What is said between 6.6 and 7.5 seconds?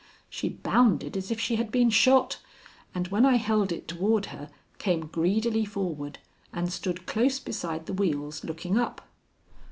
stood close